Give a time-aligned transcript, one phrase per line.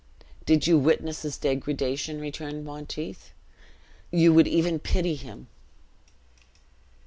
[0.47, 3.33] "Did you witness his degradation," returned Monteith,
[4.09, 5.45] "you would even pity him."